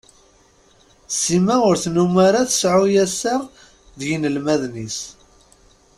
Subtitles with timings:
[1.21, 3.41] Sima ur tennum ara tseɛu assaɣ
[3.97, 4.99] d yinelmaden-is.